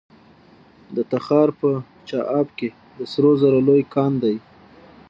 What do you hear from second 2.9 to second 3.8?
د سرو زرو